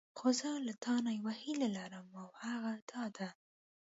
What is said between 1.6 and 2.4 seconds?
لرم او